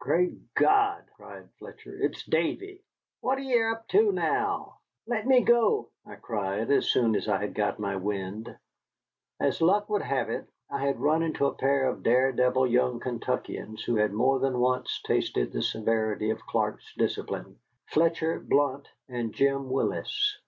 [0.00, 2.82] "Great God!" cried Fletcher, "it's Davy.
[3.20, 7.36] What are ye up to now?" "Let me go!" I cried, as soon as I
[7.38, 8.56] had got my wind.
[9.38, 13.84] As luck would have it, I had run into a pair of daredevil young Kentuckians
[13.84, 19.70] who had more than once tasted the severity of Clark's discipline, Fletcher Blount and Jim
[19.70, 20.40] Willis.